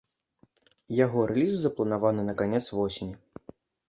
Яго 0.99 1.25
рэліз 1.31 1.59
запланаваны 1.63 2.23
на 2.31 2.35
канец 2.39 2.63
восені. 2.79 3.15